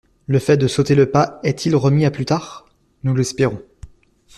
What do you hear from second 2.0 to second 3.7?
à plus tard? Nous l’espérons.